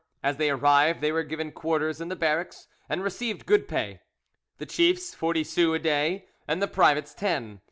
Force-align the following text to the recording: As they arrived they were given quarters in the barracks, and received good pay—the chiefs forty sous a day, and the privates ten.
As 0.23 0.37
they 0.37 0.49
arrived 0.49 0.99
they 0.99 1.11
were 1.11 1.21
given 1.21 1.51
quarters 1.51 2.01
in 2.01 2.07
the 2.07 2.15
barracks, 2.15 2.67
and 2.89 3.03
received 3.03 3.45
good 3.45 3.67
pay—the 3.67 4.65
chiefs 4.65 5.13
forty 5.13 5.43
sous 5.43 5.75
a 5.75 5.79
day, 5.79 6.25
and 6.47 6.59
the 6.59 6.67
privates 6.67 7.13
ten. 7.13 7.59